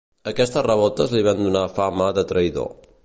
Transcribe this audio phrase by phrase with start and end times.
[0.29, 2.73] Aquestes revoltes li van donar fama de traïdor.